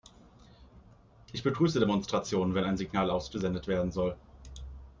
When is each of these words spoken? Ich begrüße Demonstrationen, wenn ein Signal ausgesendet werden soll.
Ich 1.31 1.43
begrüße 1.43 1.79
Demonstrationen, 1.79 2.55
wenn 2.55 2.63
ein 2.63 2.75
Signal 2.75 3.11
ausgesendet 3.11 3.67
werden 3.67 3.91
soll. 3.91 4.17